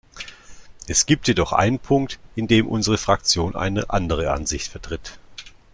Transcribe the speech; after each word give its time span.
Es 0.87 1.05
gibt 1.05 1.27
jedoch 1.27 1.53
einen 1.53 1.77
Punkt, 1.77 2.17
in 2.33 2.47
dem 2.47 2.65
unsere 2.67 2.97
Fraktion 2.97 3.55
eine 3.55 3.91
andere 3.91 4.31
Ansicht 4.33 4.71
vertritt. 4.71 5.19